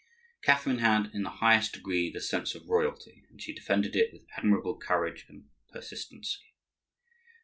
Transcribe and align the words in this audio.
Catherine 0.41 0.79
had, 0.79 1.11
in 1.13 1.21
the 1.21 1.29
highest 1.43 1.73
degree, 1.73 2.09
the 2.11 2.21
sense 2.21 2.55
of 2.55 2.67
royalty, 2.67 3.23
and 3.29 3.39
she 3.39 3.53
defended 3.53 3.95
it 3.95 4.11
with 4.11 4.25
admirable 4.35 4.75
courage 4.75 5.27
and 5.29 5.45
persistency. 5.71 6.55